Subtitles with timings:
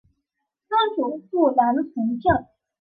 [0.67, 2.47] 曾祖父兰从政。